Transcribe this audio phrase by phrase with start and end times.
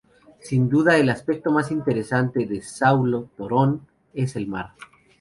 [0.39, 3.85] Sin duda, el aspecto más interesante de Saulo Torón
[4.15, 4.73] es el mar.